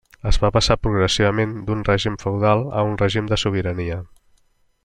Es 0.29 0.37
va 0.43 0.49
passar 0.53 0.77
progressivament 0.85 1.53
d'un 1.69 1.85
règim 1.91 2.17
feudal 2.25 2.65
a 2.81 2.89
un 2.93 2.99
règim 3.05 3.33
de 3.35 3.41
sobirania. 3.47 4.03